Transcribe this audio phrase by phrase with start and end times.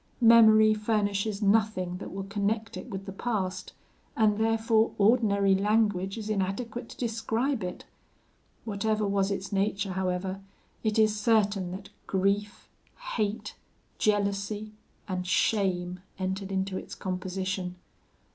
[0.19, 3.73] Memory furnishes nothing that will connect it with the past,
[4.17, 7.85] and therefore ordinary language is inadequate to describe it.
[8.65, 10.39] Whatever was its nature, however,
[10.83, 12.67] it is certain that grief,
[13.13, 13.53] hate,
[13.99, 14.71] jealousy,
[15.07, 17.75] and shame entered into its composition.